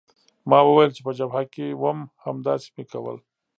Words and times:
ما 0.49 0.59
وویل 0.65 0.91
چې 0.95 1.01
په 1.05 1.11
جبهه 1.19 1.43
کې 1.53 1.65
وم 1.81 1.99
همداسې 2.25 2.67
مې 2.75 2.83
کول. 2.91 3.17